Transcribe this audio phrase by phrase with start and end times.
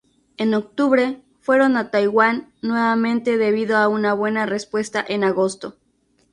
[0.37, 5.77] En octubre, fueron a Taiwán nuevamente debido a una buena respuesta en agosto.